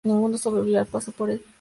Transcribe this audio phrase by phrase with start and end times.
[0.03, 1.49] Ninguno sobrevivió al paso por el perihelio.